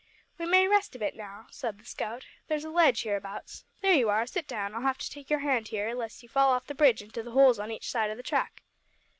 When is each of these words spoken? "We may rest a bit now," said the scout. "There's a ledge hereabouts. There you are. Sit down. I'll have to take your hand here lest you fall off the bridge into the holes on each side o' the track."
"We 0.39 0.47
may 0.47 0.67
rest 0.67 0.95
a 0.95 0.97
bit 0.97 1.15
now," 1.15 1.45
said 1.51 1.77
the 1.77 1.85
scout. 1.85 2.25
"There's 2.47 2.63
a 2.65 2.71
ledge 2.71 3.03
hereabouts. 3.03 3.65
There 3.81 3.93
you 3.93 4.09
are. 4.09 4.25
Sit 4.25 4.47
down. 4.47 4.73
I'll 4.73 4.81
have 4.81 4.97
to 4.97 5.09
take 5.11 5.29
your 5.29 5.41
hand 5.41 5.67
here 5.67 5.93
lest 5.93 6.23
you 6.23 6.27
fall 6.27 6.49
off 6.53 6.65
the 6.65 6.73
bridge 6.73 7.03
into 7.03 7.21
the 7.21 7.29
holes 7.33 7.59
on 7.59 7.69
each 7.69 7.87
side 7.91 8.09
o' 8.09 8.15
the 8.15 8.23
track." 8.23 8.63